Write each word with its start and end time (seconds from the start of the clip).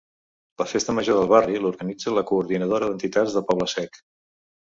La 0.61 0.65
festa 0.69 0.95
major 0.99 1.19
del 1.19 1.29
barri 1.33 1.59
l’organitza 1.65 2.15
la 2.17 2.25
Coordinadora 2.31 2.89
d’Entitats 2.93 3.35
del 3.37 3.47
Poble-sec. 3.51 4.01